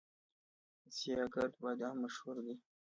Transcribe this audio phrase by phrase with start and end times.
[0.97, 2.55] سیاه ګرد بادام مشهور دي؟